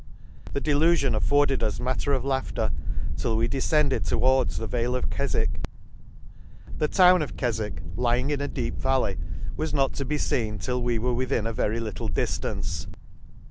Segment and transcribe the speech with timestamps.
[0.53, 2.71] —The delufion afforded us matter of laughter
[3.17, 6.87] till we defcended towards the vale of Kefwich O The ic6 An Excursion to The
[6.87, 9.17] town of Keswick, lying in a deep valley,
[9.55, 12.87] was not to be feen till we were within a very little diftance.